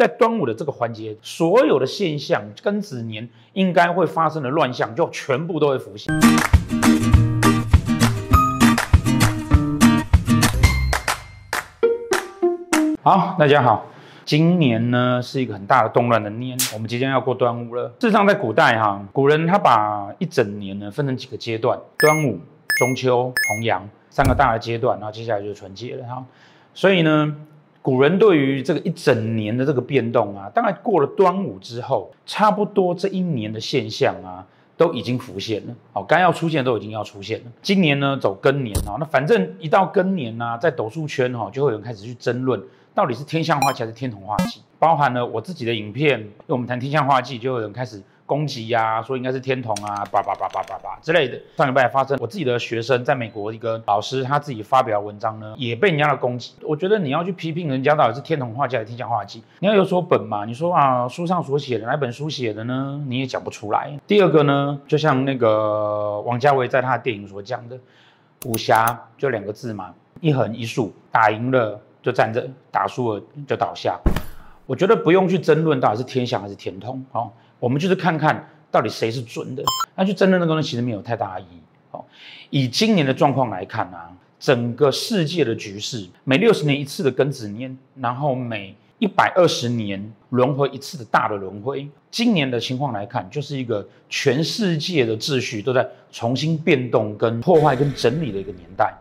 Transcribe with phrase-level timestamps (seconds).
[0.00, 6.10] 在端午的这个环节，所有的现象庚子年应该会发生的乱象，就全部都会浮现。
[13.02, 13.88] 好，大家好，
[14.24, 17.88] 今年呢是一个很大的动乱的年，我们即将要过端午了。
[18.00, 22.40] 事实上，在古代哈，古人他把一整年呢分成几个阶段：端午、
[22.78, 26.24] 中秋、重阳三个大的阶段，然后接下来就是春节了哈。
[26.72, 27.36] 所以呢。
[27.82, 35.74] 古人对于这个一整年的这个变动啊，大概过了端午之后，差不多这一年的现象啊，都已经浮现了。
[35.92, 37.46] 好，该要出现都已经要出现了。
[37.62, 42.62] 今年呢走庚年啊，那反正一到庚年呢，在斗数圈哈，就会有人开始去争论，
[42.94, 44.60] 到底是天象化忌还是天同化忌。
[44.78, 48.02] 包含了我自己的影片，因为我们谈天象化忌，就有人开始。
[48.30, 51.36] 攻击呀，说应该是天童啊，叭叭叭叭叭叭之类的。
[51.56, 56.54] 上礼拜发生，我自己的学生在美国一个老师，他自己发表文章呢，也被人家的攻击。
[56.62, 60.44] 我觉得你要去批评人家到底是天童画家还是天象化忌，你要有所本嘛。
[60.44, 63.02] 你说啊，书上所写的哪本书写的呢？
[63.08, 63.98] 你也讲不出来。
[64.06, 67.76] 第二个呢，就像那个王家卫在他的电影所讲的，
[68.44, 73.98] 武侠就两个字嘛，一横一竖，打赢了就站着，打输了就倒下。
[74.66, 77.32] 我觉得不用去争论到底是天象还是天通，好。
[77.60, 79.62] 我们就是看看到底谁是准的，
[79.94, 81.60] 那去争论那个东西其实没有太大意义。
[81.90, 82.04] 好，
[82.48, 98.94] 以今年的状况来看啊，整个世界的局势，每六十年一次的庚子年，然后每一百二十年轮回一次的大的轮回，今年的情况来看，就是一个全世界的秩序都在重新变动、跟破坏、跟整理的一个年代。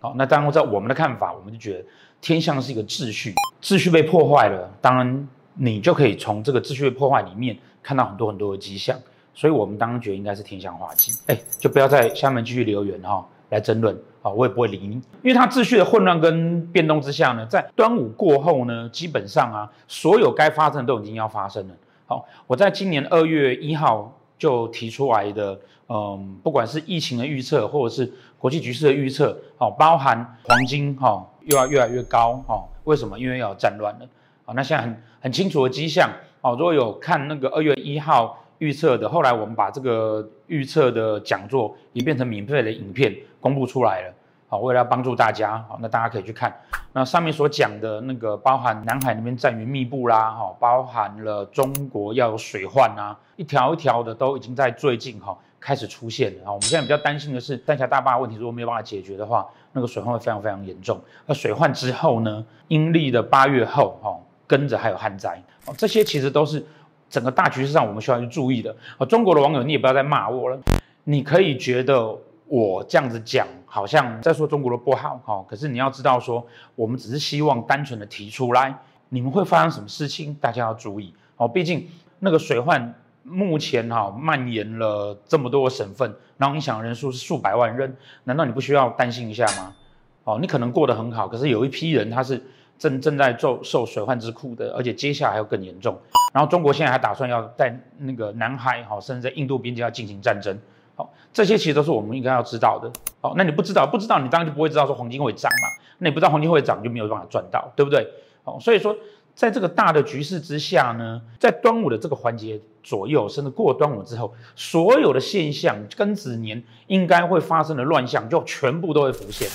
[0.00, 1.84] 好，那当然在我们的看法，我们就觉得
[2.20, 7.56] 天象是一个秩序，秩序被破坏了，当然你就可以从这个秩序被破坏里面。
[7.82, 8.98] 看到很多很多的迹象，
[9.32, 11.12] 所以我们当然觉得应该是天象化忌。
[11.28, 21.74] 哎，就不要在下面继续留言哈、哦，来争论啊，我也不会理你，因为它秩序的混乱跟变动之下呢，在端午过后呢，基本上啊，所有该发生的都已经要发生了。
[22.08, 25.56] 好，我在今年二月一号就提出来的，
[25.88, 33.16] 嗯，不管是疫情的预测，或者是国际局势的预测，好，包含黄金哈又要越来越高哈，为什么？
[33.16, 34.08] 因为要战乱了。
[34.46, 36.08] 好，那现在很很清楚的迹象。
[36.40, 44.14] 好，如果有看那个二月一号预测的，后来我们把这个预测的讲座也变成免费的影片公布出来了。
[44.46, 46.54] 好，为了要帮助大家，好，那大家可以去看。
[46.92, 56.44] 那上面所讲的那个，包含南海那边战云密布啦，哈，包含了中国要有水患啊，一条一条的都已经在最近哈开始出现了。
[56.44, 61.00] 啊，我们现在比较担心的是三峡大坝问题，如果没有办法解决的话，那个水患会非常非常严重。
[61.26, 64.16] 那水患之后呢，阴历的八月后，哈。
[64.46, 66.64] 跟着还有旱灾，哦，这些其实都是
[67.10, 68.74] 整个大局势上我们需要去注意的。
[68.96, 70.58] 哦，中国的网友，你也不要再骂我了。
[71.04, 76.46] 你可以觉得我这样子讲好像在说中国的不好，哈，可是你要知道说，
[76.76, 78.72] 我们只是希望单纯的提出来，
[79.08, 81.12] 你们会发生什么事情，大家要注意。
[81.36, 81.88] 哦，毕竟
[82.20, 89.74] 那个水患目前哈蔓延了这么多省份，然后影响人数是数百万人，难道你不需要担心一下吗？
[90.22, 92.46] 哦，你可能过得很好，可是有一批人他是。
[92.78, 95.98] 正正在受受水患之苦的，而且接下来还要更严重。
[96.32, 100.58] 然后中国现在还打算要在那个南海，好，甚至在印度边界要进行战争，
[100.94, 102.90] 好，这些其实都是我们应该要知道的。
[103.20, 105.84] 好，那你不知道，不知道你当然就不会知道说黄金会涨嘛。
[105.98, 108.06] 那你不知道黄金会涨，就没有办法赚到，对不对？
[108.44, 108.94] 好，所以说
[109.34, 119.48] 在这个大的局势之下呢，在端午的这个环节左右，甚至过端午之后，所有的现象庚子年应该会发生的乱象，就全部都会浮现。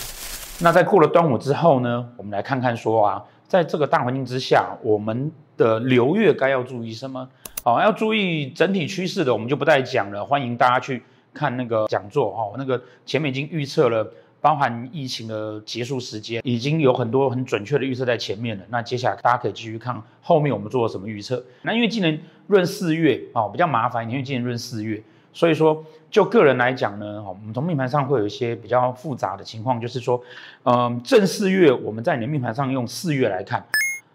[0.63, 7.27] 那在过了端午之后呢，我们来看看说啊，在这个大环境之下，我们的流月该要注意什么？
[7.63, 10.23] 好，要注意整体趋势的，我们就不再讲了。
[10.23, 11.01] 欢迎大家去
[11.33, 14.07] 看那个讲座哈，那个前面已经预测了，
[14.39, 18.63] 包含疫情的结束时间，已经有很多很准确的预测在前面了。
[18.69, 21.43] 那接下来大家可以继续看后面我们做了什么预测。
[21.63, 25.01] 那因为今年闰四月啊，比较麻烦，因为今年闰四月。
[25.33, 30.21] 所以说，就个人来讲呢，我们从命盘上会有一些比较复杂的情况，就是说，
[30.63, 33.65] 嗯，正四月我们在你的命盘上用四月来看，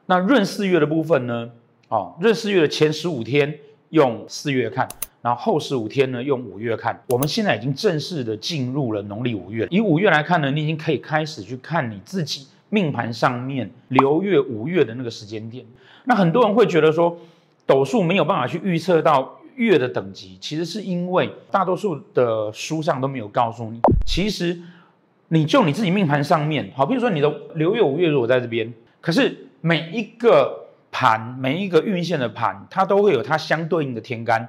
[0.04, 1.50] 那闰四月的部分呢，
[1.88, 3.58] 哦，闰四月的前十五天
[3.88, 4.86] 用四月看，
[5.22, 7.02] 然后后十五天呢用五月看。
[7.08, 15.64] 我们现在已经正式的进入了农历五月，以五月来看呢，你已经可以开始去看你自己命盘上面流月五月的那个时间点。
[16.04, 17.18] 那很多人会觉得说，
[17.64, 19.32] 斗数没有办法去预测到。
[19.56, 24.58] 月的等级其实是因为大多数的书上都没有告诉你，其实
[25.28, 34.48] 你就你自己命盘上面，好，比如说你的流月五月如果在这边，可是每一个盘每一个运线的盘，它都会有它相对应的天干。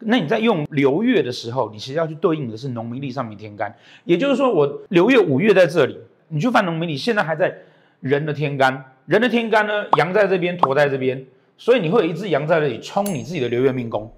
[0.00, 3.74] 那你在用流月的时候，你其实要去对应的是农民历上面天干，
[4.04, 5.98] 也就是说我流月五月在这里，
[6.28, 7.56] 你去翻农民历，现在还在
[8.00, 11.24] 人的天干，人的天干呢，羊在这边，驼在这边。
[11.56, 14.12] 所以你会有一只羊在这里冲你自己的流月命宫，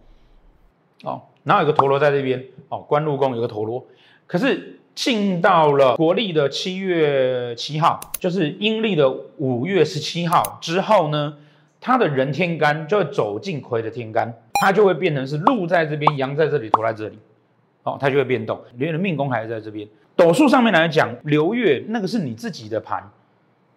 [1.04, 3.86] 哦，然后有个陀螺在这边，哦，官禄宫有个陀螺，
[4.26, 11.36] 可是进到了国历的七月七号，就是阴历的五月十七号之后呢，
[11.80, 17.18] 他的人天干就会走进魁的天干，它就会变成是禄在这边，羊在这里，陀在这里，
[17.82, 19.86] 哦，它就会变动，流月的命宫还是在这边。
[20.16, 23.10] 斗数上面来讲，流月那个是你自己的盘。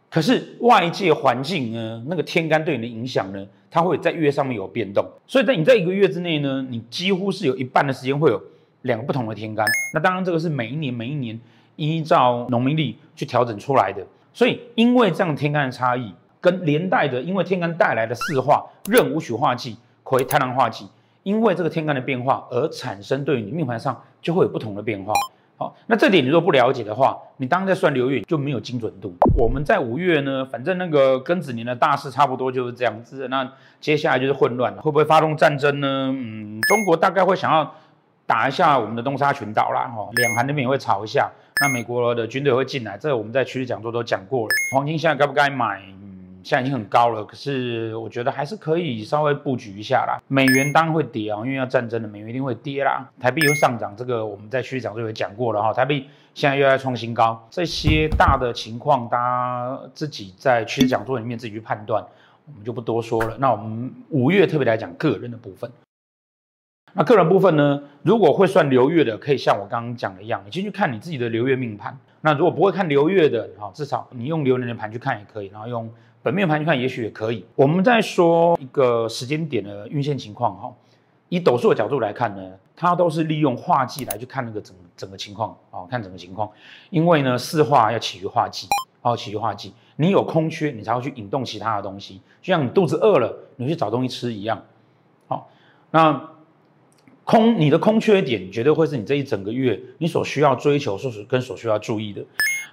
[0.10, 8.42] 可是外界环境呢，那个天干对你的影响呢，它会在月上面有变动，所以在你在一个月之内呢，你几乎是有一半的时间会有
[8.82, 9.66] 两个不同的天干。
[9.94, 11.40] 那当然这个是每一年每一年
[11.76, 14.04] 依照农民历去调整出来的。
[14.34, 20.88] 所以因为这样天干的差异，跟连带的因为天干带来的四化壬午曲化忌癸贪狼化忌，
[21.22, 25.14] 因为这个天干的变化而产生对你命盘上就会有不同的变化。
[25.60, 29.14] 好，那这点你若不了解的话，你当在算流月就没有精准度。
[29.36, 33.28] 我们在五月呢，反正那个庚子年的大事差不多就是这样子。
[33.28, 33.52] 那
[33.82, 36.16] 接下来就是混乱了，会不会发动战争呢？
[36.16, 37.76] 嗯，中国大概会想要
[38.26, 41.30] 打一下我们的东沙群岛啦，哈，两韩那边也会吵一下。
[41.60, 44.50] 那美国的军队会进来，这我们在趋势讲座都讲过了。
[44.74, 45.84] 黄金现在该不该买？
[46.44, 50.22] 现在已经很高了，可是我觉得还是可以稍微布局一下啦。
[50.28, 53.10] 美元当然会跌啊，因为要战争了，美元一定会跌啦。
[53.20, 55.74] 台币又上涨，这个我们在趋势讲座有讲过了哈。
[55.74, 62.04] 台币现在又在创新高，这些大的情况，大家自己在趋势讲座里面自己去判断，
[62.46, 63.36] 我们就不多说了。
[63.40, 65.70] 那我们五月特别来讲个人的部分。
[66.94, 71.98] 那个人部分呢，如果会算流月的，可以像我刚刚讲的一样，你进去看你自己的流月命盘。
[72.22, 75.90] 那如果不会看流月的，哈，至少你用流年的盘去看也可以，然后用。
[76.30, 77.44] 本命盘去看，也许也可以。
[77.56, 80.72] 我们在说一个时间点的运线情况哈，
[81.28, 86.48] 以斗数的角度来看呢，它都是利用化忌来去看那个整整个情况啊，看整个情况。
[86.92, 88.68] 因为呢，四化要起于化忌，
[89.02, 94.64] 哦，起于化忌，你有空缺，你才会去引动其他的东西，就像你肚子饿了，你去找东西吃一样。
[95.28, 95.50] 好，
[95.90, 96.30] 那
[97.24, 102.24] 空你的空缺点，绝对会是你这一整个月你所需要追求、所跟所需要注意的。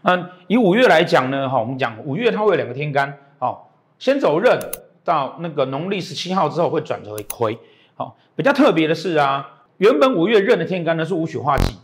[0.02, 3.16] 那以五月来讲呢，哈，我们讲五月它会有两个天干。
[3.38, 4.58] 好，先走壬，
[5.04, 7.58] 到那个农历十七号之后会转成为癸。
[7.94, 11.76] 好，比较特别的是啊，原本五月壬的天干呢是武曲化忌，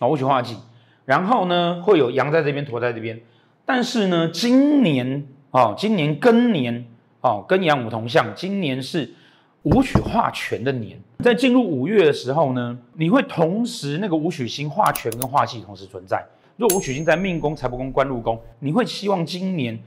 [0.00, 0.56] 啊武曲化忌，
[1.06, 3.20] 然后呢会有羊在这边，驼在这边。
[3.64, 6.86] 但是呢，今年哦，今年庚年
[7.22, 9.14] 哦，庚阳五同相，今年是
[9.62, 11.00] 武曲化权的年。
[11.20, 16.22] 在进入五月的时候呢，你会同时那个武曲星化权跟化忌同时存在。
[16.56, 19.82] 若武曲星在命宫、财帛宫、官禄宫，你会希望今年。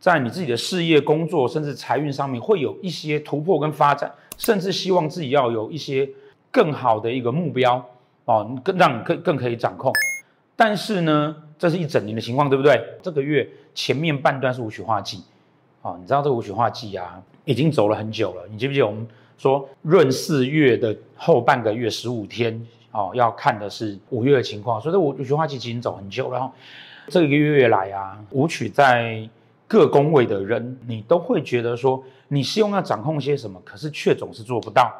[0.00, 6.08] 在你自己的事业、工作，甚至财运上面，会有一些突破跟发展，甚至希望自己要有一些
[6.50, 7.84] 更好的一个目标
[8.24, 9.92] 哦，更让你更更可以掌控。
[10.56, 12.82] 但是呢，这是一整年的情况，对不对？
[13.02, 15.22] 这个月前面半段是武曲化忌
[15.82, 18.46] 哦，你知道这个武曲化忌啊，已经走了很久了。
[18.50, 19.06] 你记不记得我们
[19.36, 26.38] 说闰四月的后半个月十五天哦，要看的是五月的情况，所以这武曲化忌已经走很久了。
[26.38, 26.50] 然后
[27.08, 29.28] 这个月来啊，武曲在。
[29.70, 34.92] 各宫位的人，你都会觉得说，你希望要掌控些什么，可是却总是做不到。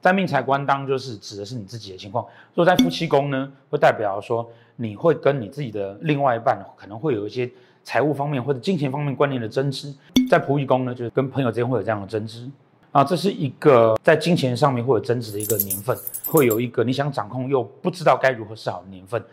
[0.00, 2.26] 在命财官当，就是指的是你自己的情况。
[2.52, 4.44] 若在夫妻宫呢，会代表说
[4.74, 7.48] 你会跟你自己的另外一半可能会有一些
[7.84, 9.94] 财务方面或者金钱方面观念的争执。
[10.28, 12.50] 在仆役宫呢，就是跟朋友之间会有这样的争执
[12.90, 15.96] 啊，这是一个在金钱上面会有争执的一个年份，
[16.26, 19.24] 会有一个你想掌控又不知道该如何是好的年份。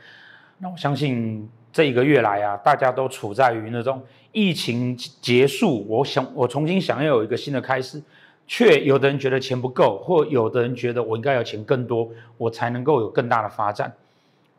[0.60, 1.50] 那我相信。
[1.74, 4.00] 这一个月来啊，大家都处在于那种
[4.32, 8.00] 疫情结束，我想我重新想要有一个新的开始，
[8.46, 13.92] 却有的人觉得钱不够，或有的人觉得我应该要钱更多，我才能够有更大的发展。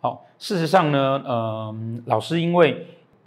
[0.01, 2.85] 好，事实上呢，嗯、老师因为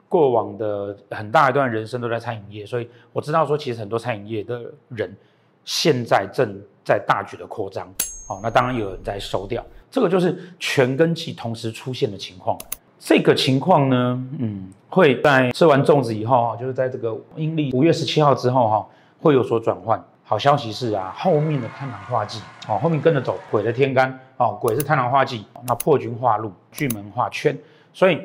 [0.10, 5.15] 过往的很大一段人生都在餐饮业，所以我知道说，其实很多餐饮业的人
[5.63, 7.88] 现在正在大举的扩张。
[8.27, 12.58] 好，那当然有人在收掉，这个就是全跟忌同时出现的情况。
[13.00, 18.86] 这个情况呢，嗯，会在吃完粽子以后啊，就是在这个阴历五月十七号之后哈，
[19.22, 20.04] 会有所转换。
[20.24, 27.58] 好消息是啊，后面的贪狼化忌，哦，后面跟着走鬼的天干，哦，鬼是贪狼化忌，那破军化禄，巨门化圈，
[27.94, 28.20] 所以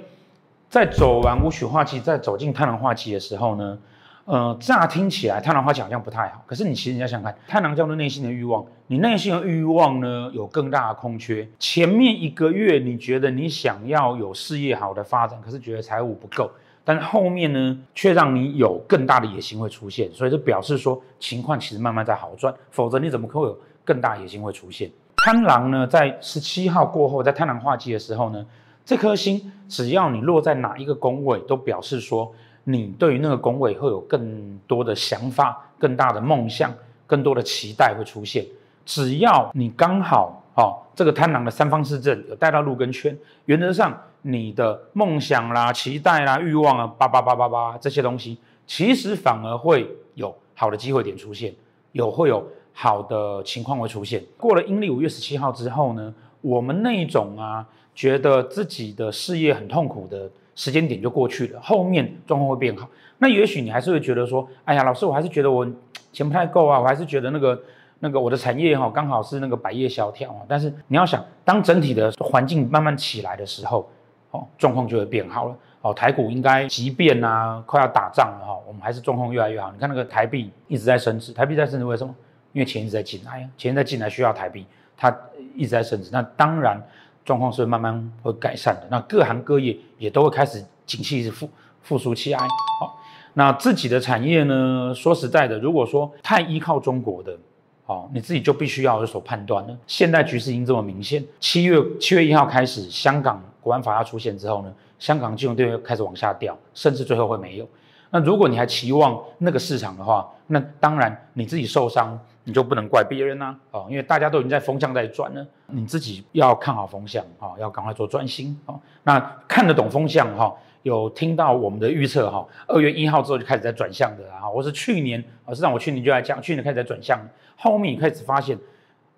[0.68, 3.78] 在走完武曲化忌，在走进贪狼化忌的时候呢。
[4.24, 11.46] 呃，乍听起来贪狼化忌好像不太好，可是你其实你要想看，贪狼叫做内心的欲望，你内心的欲望呢有更大的空缺。
[11.58, 16.48] 前面一个月你觉得你想要有事业好的发展，可是觉得财务不够，
[16.84, 24.88] 但后面呢却让你有更大的野心会出现，所以就表示说情况其实慢慢在好转，否则你怎么可会有更大野心会出现？
[25.16, 28.46] 贪狼呢在十七号过后，在贪狼化忌的时候呢，
[28.84, 32.32] 这颗星只要你落在哪一个宫位，都表示说。
[32.64, 36.72] 你对于那个工位会有更多的想法、更大的梦想、
[37.06, 38.44] 更多的期待会出现。
[38.84, 43.16] 只要你刚好哦，这个贪狼的三方四正有带到禄跟圈，
[43.46, 51.54] 原则上你的梦想啦、期待啦、欲望啊，叭叭叭叭叭这些东西，其实反而会有好的机会点出现，
[51.92, 54.22] 有会有好的情况会出现。
[54.36, 62.88] 过了阴历五月十七号之后呢，我们那种啊，觉得自己的事业很痛苦的时间点就过去了，后面状况会变好。
[63.18, 65.66] 那也许你还是会觉得说，哎呀，老师，我还是觉得我
[66.12, 67.60] 钱不太够啊，我还是觉得那个。
[68.04, 70.42] 那个我的产业哈，刚好是那个百业萧条啊。
[70.48, 73.88] 但是你要想，当整体的环境慢慢起来的时候，
[74.32, 75.56] 哦，状况就会变好了。
[75.82, 79.70] 哦，台股应该即便啊快要打仗了哈，我们还是状况越来越好。
[79.70, 82.12] 你看那个台币一直在升值，台币在升值为什么？
[82.52, 84.66] 因为钱一直在进来，钱在进来需要台币，
[84.96, 85.16] 它
[85.54, 86.10] 一直在升值。
[86.12, 86.82] 那当然
[87.24, 88.86] 状况是慢慢会改善的。
[88.90, 91.48] 那各行各业也都会开始景气是复
[91.82, 92.38] 复苏起来。
[92.80, 93.00] 好，
[93.34, 94.92] 那自己的产业呢？
[94.94, 97.36] 说实在的，如果说太依靠中国的。
[97.84, 99.76] 哦，你自己就必须要有所判断了。
[99.88, 107.68] 现在局势已经这么明显，七月七月一号开始，香港国安法要出现之后呢，香港金融队开始往下掉，甚至最后会没有。
[108.10, 113.56] 那如果你还期望那个市场的话，那当然你自己受伤，你就不能怪别人呐。
[113.70, 118.58] 哦，因为大家都已经在风向在转了，你自己要看好风向，哦，要赶快做专心。
[118.66, 120.54] 哦，那看得懂风向，哈。
[120.82, 127.16] 有听到我们的预测哈，二月一号之后就开始在转向的啊，我是去年啊，实际上我去年就来讲，去年开始在转向，
[127.56, 128.58] 后面开始发现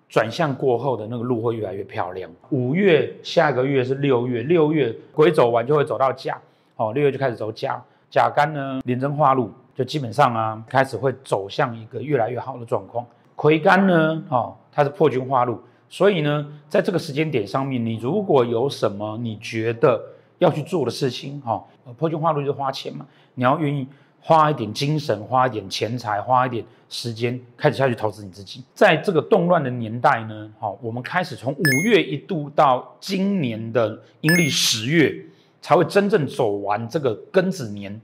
[0.07, 2.29] 转向过后的那个路会越来越漂亮。
[2.51, 6.39] 五月下个月是六月，六月鬼走完就会走到甲，
[6.75, 13.03] 哦，六月就开始走甲，甲干呢廉贞化禄，就基本上啊开始会走向一个越来越好的状况。
[13.35, 20.01] 癸干呢，哦，它是破军化禄，所以呢，在这个时间点上面，你如果有什么你觉得。
[20.39, 21.63] 要去做的事情，哈，
[21.97, 23.87] 破军化禄就是花钱嘛，你要愿意
[24.19, 28.61] 花一点精神，花一点钱财，花一点时间，开始下去投资你自己。
[28.73, 35.15] 在这个动乱的年代呢，哈，我们开始从五月一度到今年的阴历十月，
[35.61, 38.01] 才会真正走完这个庚子年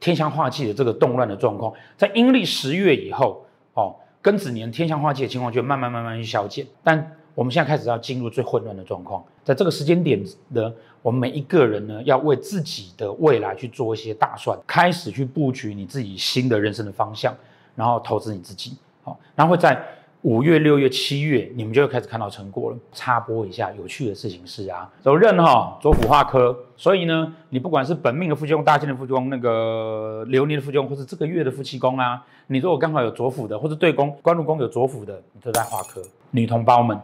[0.00, 1.70] 天象化忌的这个动乱的状况。
[1.98, 3.44] 在阴历十月以后，
[3.74, 7.14] 哦，庚子年天象化解的情况就慢慢慢慢去消减，但。
[7.34, 17.32] 我们现在开始要进入最混乱的状况，在这个时间点呢，我们每一个人呢，要为自己的未来去做一些打算，开始去布局你自己新的人生的方向，
[17.76, 19.80] 然后投资你自己，好，然后会在
[20.22, 22.76] 五月、六月、七月，你们就会开始看到成果了。
[22.92, 36.02] 插播一下有趣的事情是啊，走任哈，左辅化科，所以呢，你不管是本命的夫妻宫、大限的夫妻宫、那个流年的夫妻宫，或是这个月的夫妻宫啊，你如果刚好有左辅的，或者对宫、官禄宫有左辅的，你都在化科。
[36.32, 36.98] 女同胞们。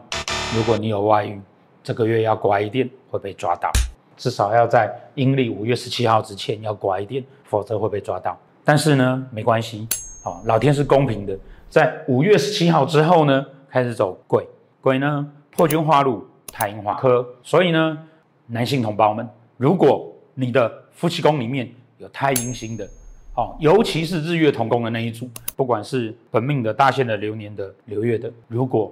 [0.55, 1.41] 如果你有外遇，
[1.83, 3.71] 这个月要乖一点，会被抓到。
[4.15, 8.37] 至少要在阴历五月十七号之前要乖一点，否则会被抓到。
[8.63, 9.87] 但是呢，没关系，
[10.23, 11.37] 哦，老天是公平的，
[11.75, 14.47] 在五月十七号之后呢，开始走鬼，
[14.79, 17.27] 鬼呢破军化禄，太阴化科。
[17.43, 17.97] 所以呢，
[18.47, 19.27] 男性同胞们，
[19.57, 22.87] 如果你的夫妻宫里面有太阴星的，
[23.33, 28.89] 哦，尤其是日月同宫的那一组，不管是本命的、大限的、流年的、流月的，如果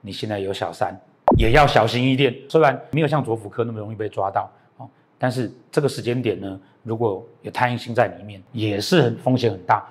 [0.00, 0.98] 你现在有小三，
[1.36, 2.34] 也要小心一点。
[2.48, 4.88] 虽然没有像左辅科那么容易被抓到，哦，
[5.18, 9.86] 但是这个时间点呢，如果有太阴星在里面，也是很风险很大，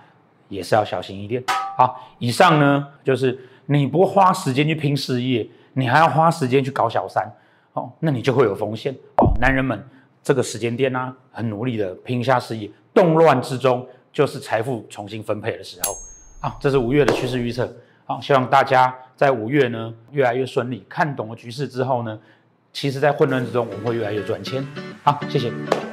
[0.50, 1.44] 也是要小心一点。
[1.78, 7.32] 好，以上呢就是你不花时间去拼事业，你还要花时间去搞小三，
[7.74, 8.94] 哦，那你就会有风险。
[9.18, 9.84] 哦，男人们
[10.22, 15.96] 这个时间点呢、很努力的拼一下事业，动乱之中就是财富重新分配的时候。
[16.42, 17.74] 啊，这是五月的趋势预测。
[18.06, 20.86] 好，希望大家在五月呢越来越顺利。
[20.90, 22.20] 看懂了局势之后呢，
[22.74, 24.66] 其实在混乱之中，我们会越来越赚钱。
[25.04, 25.93] 好，谢谢。